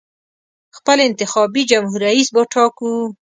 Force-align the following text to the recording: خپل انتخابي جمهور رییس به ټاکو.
خپل 0.77 0.97
انتخابي 1.07 1.61
جمهور 1.71 2.01
رییس 2.05 2.27
به 2.35 2.41
ټاکو. 2.53 2.91